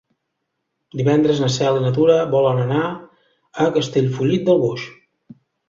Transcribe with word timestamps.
Divendres 1.01 1.41
na 1.43 1.49
Cel 1.57 1.77
i 1.81 1.83
na 1.83 1.91
Tura 1.99 2.17
volen 2.33 2.63
anar 2.65 2.81
a 3.67 3.71
Castellfollit 3.79 4.51
del 4.51 4.67
Boix. 4.67 4.91